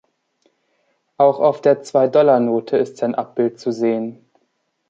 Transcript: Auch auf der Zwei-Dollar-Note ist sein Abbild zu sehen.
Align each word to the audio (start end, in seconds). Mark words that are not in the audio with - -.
Auch 1.17 1.39
auf 1.39 1.61
der 1.61 1.83
Zwei-Dollar-Note 1.83 2.75
ist 2.75 2.97
sein 2.97 3.13
Abbild 3.13 3.59
zu 3.59 3.71
sehen. 3.71 4.25